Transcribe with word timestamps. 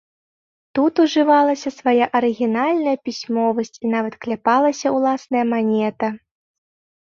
Тут 0.77 0.93
ужывалася 1.03 1.69
свая 1.79 2.05
арыгінальная 2.21 2.95
пісьмовасць 3.11 3.71
і 3.83 3.87
нават 3.95 4.13
кляпалася 4.27 4.97
ўласная 4.99 5.45
манета. 5.55 6.07